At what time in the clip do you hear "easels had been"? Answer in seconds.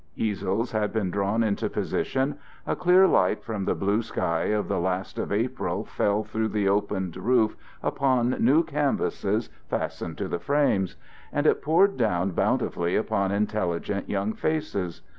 0.15-1.11